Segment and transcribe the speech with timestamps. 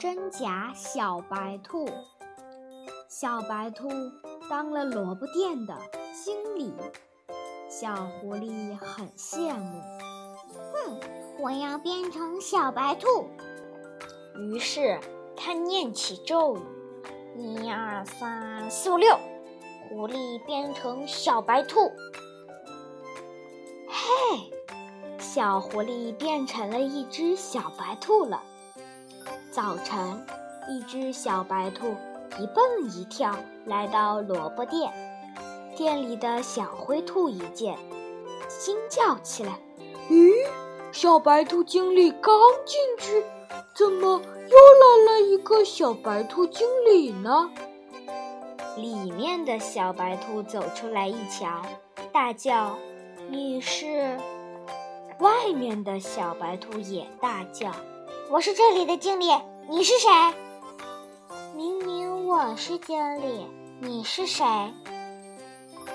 [0.00, 1.86] 真假小白兔。
[3.06, 3.86] 小白兔
[4.48, 5.76] 当了萝卜店的
[6.24, 6.72] 经理，
[7.68, 9.82] 小狐狸很羡慕。
[10.72, 11.00] 哼，
[11.38, 13.28] 我要变成小白兔。
[14.38, 14.98] 于是
[15.36, 16.62] 他念起咒语：
[17.36, 19.14] 一二三四五六，
[19.90, 21.92] 狐狸变成小白兔。
[23.86, 24.50] 嘿，
[25.18, 28.42] 小狐狸变成了一只小白兔了。
[29.50, 30.24] 早晨，
[30.68, 31.96] 一只小白兔
[32.38, 33.34] 一蹦一跳
[33.66, 34.92] 来到萝卜店，
[35.76, 37.76] 店里的小灰兔一见，
[38.60, 39.58] 惊叫起来
[40.08, 40.32] ：“咦，
[40.92, 42.32] 小白兔经理刚
[42.64, 43.24] 进去，
[43.74, 47.50] 怎么又来了一个小白兔经理呢？”
[48.78, 51.60] 里面的小白兔走出来一瞧，
[52.12, 52.78] 大叫
[53.28, 54.16] ：“你是？”
[55.18, 57.72] 外面的小白兔也大叫。
[58.30, 59.26] 我是这里的经理，
[59.68, 60.08] 你是谁？
[61.52, 63.44] 明明我是经理，
[63.80, 64.46] 你是谁？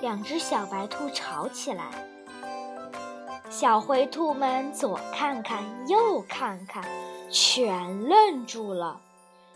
[0.00, 1.84] 两只小白兔吵起来，
[3.50, 6.82] 小灰兔们左看看右看看，
[7.30, 8.98] 全愣住了，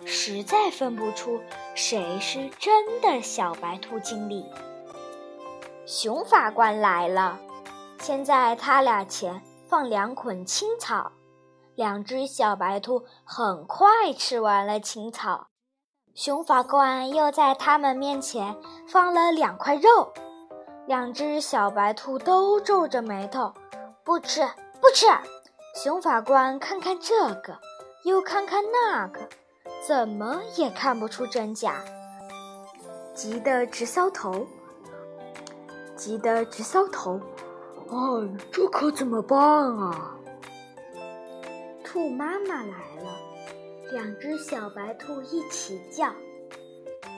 [0.04, 1.40] 实在分不出
[1.74, 4.44] 谁是真的小白兔经理。
[5.86, 7.38] 熊法官来了，
[8.00, 11.10] 先在他俩前放两捆青草。
[11.76, 15.48] 两只小白兔很快吃完了青草，
[16.14, 18.56] 熊法官又在他们面前
[18.88, 20.10] 放了两块肉，
[20.86, 23.52] 两只小白兔都皱着眉头，
[24.02, 24.40] 不吃
[24.80, 25.06] 不吃。
[25.74, 27.58] 熊法官看看这个，
[28.04, 29.20] 又看看那个，
[29.86, 31.84] 怎么也看不出真假，
[33.12, 34.46] 急得直搔头，
[35.94, 37.20] 急得直搔头。
[37.90, 39.38] 哎，这可怎么办
[39.76, 40.14] 啊？
[41.96, 43.18] 兔妈妈来了，
[43.90, 46.12] 两只小白兔一起叫：“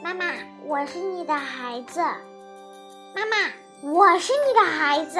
[0.00, 0.26] 妈妈，
[0.64, 1.98] 我是你的孩子。
[3.12, 3.50] ”“妈妈，
[3.82, 5.18] 我是你的孩子。”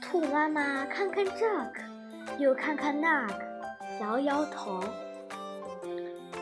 [0.00, 3.44] 兔妈妈看看这个，又看看那个，
[4.00, 4.82] 摇摇头：“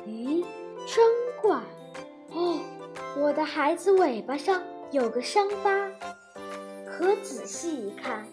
[0.06, 0.46] 咦，
[0.86, 1.04] 真
[1.42, 1.58] 怪！
[2.31, 2.60] 哦，
[3.19, 5.91] 我的孩子尾巴上有个伤疤，
[6.86, 8.25] 可仔细一看。”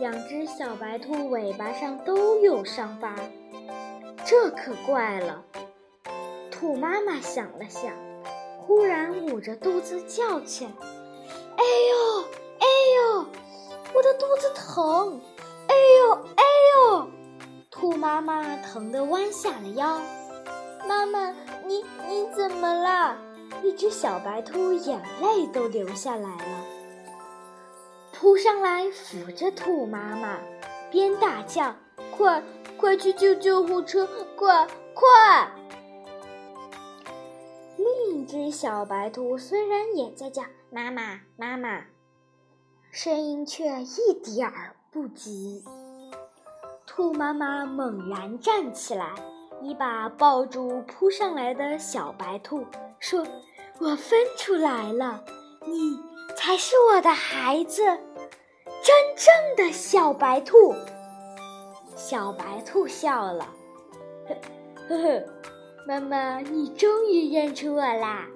[0.00, 3.14] 两只小白兔尾巴上都有伤疤，
[4.24, 5.44] 这可怪了。
[6.50, 7.92] 兔妈妈想了想，
[8.58, 10.70] 忽然捂着肚子叫起来
[11.54, 12.24] ：“哎呦，
[12.60, 12.66] 哎
[12.96, 13.26] 呦，
[13.94, 15.20] 我的肚子疼！
[15.68, 16.44] 哎呦，哎
[16.74, 17.06] 呦！”
[17.70, 20.00] 兔妈妈疼得弯下了腰。
[20.88, 21.30] 妈妈，
[21.66, 23.18] 你你怎么了？
[23.62, 26.64] 一只小白兔眼泪都流下来了。
[28.20, 30.36] 扑上来扶着兔妈妈，
[30.90, 31.74] 边大叫
[32.14, 32.42] ：“快
[32.76, 34.06] 快去救救护车！
[34.36, 35.50] 快快！”
[37.80, 41.82] 另一只小白兔虽然也在叫“妈妈妈妈”，
[42.92, 45.64] 声音却一点儿不急。
[46.86, 49.14] 兔妈妈猛然站起来，
[49.62, 52.66] 一把抱住扑上来的小白兔，
[52.98, 53.26] 说
[53.80, 55.24] ：“我分出来了，
[55.66, 55.98] 你
[56.36, 57.82] 才是我的孩子。”
[58.82, 60.74] 真正的小白兔，
[61.94, 63.46] 小白兔笑了，
[64.26, 64.34] 呵
[64.88, 65.24] 呵呵，
[65.86, 68.26] 妈妈，你终于认出我啦！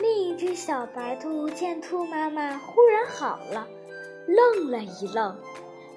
[0.00, 3.66] 另一只小白兔见兔妈妈忽然好了，
[4.26, 5.36] 愣了一愣，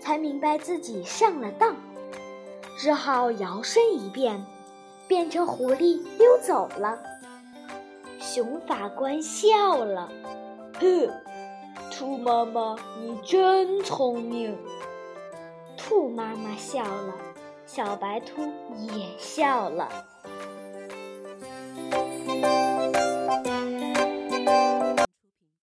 [0.01, 1.73] 才明白自己上了当，
[2.77, 4.45] 只好摇身一变，
[5.07, 6.99] 变成狐狸溜走了。
[8.19, 10.11] 熊法官笑了，
[10.81, 11.13] 呵。
[11.99, 14.57] 兔妈妈，你真聪明。
[15.75, 17.13] 兔妈妈笑了，
[17.65, 18.41] 小白兔
[18.95, 19.89] 也笑了。